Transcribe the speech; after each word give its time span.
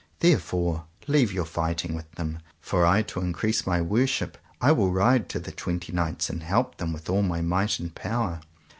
Therefore 0.19 0.85
leave 1.05 1.31
your 1.31 1.45
fighting 1.45 1.93
with 1.93 2.11
them, 2.13 2.39
for 2.59 2.87
I 2.87 3.03
to 3.03 3.19
increase 3.19 3.67
my 3.67 3.83
worship 3.83 4.35
I 4.59 4.71
will 4.71 4.91
ride 4.91 5.29
to 5.29 5.39
the 5.39 5.51
twenty 5.51 5.93
knights 5.93 6.27
and 6.27 6.41
help 6.41 6.77
them 6.77 6.91
with 6.91 7.07
all 7.07 7.21
my 7.21 7.41
might 7.41 7.77
and 7.77 7.93
power. 7.93 8.41